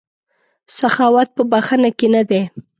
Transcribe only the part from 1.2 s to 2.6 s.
په بښنه کې نه دی.